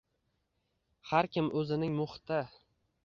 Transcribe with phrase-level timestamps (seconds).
[1.11, 2.41] Har kim o’zining muhiti